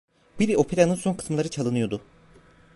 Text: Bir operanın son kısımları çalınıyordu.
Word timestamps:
Bir 0.39 0.55
operanın 0.55 0.95
son 0.95 1.13
kısımları 1.13 1.49
çalınıyordu. 1.49 2.01